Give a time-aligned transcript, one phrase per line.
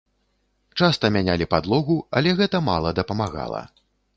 [0.79, 3.61] Часта мянялі падлогу, але гэта мала дапамагала.